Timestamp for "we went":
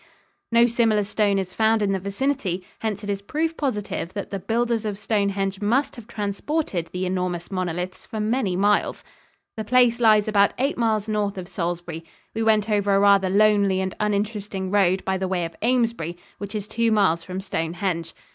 12.33-12.67